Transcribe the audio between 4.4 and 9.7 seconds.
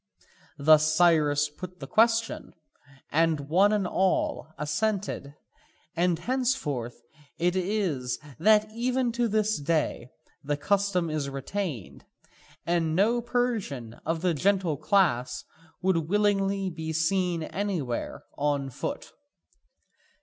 assented; and hence it is that even to this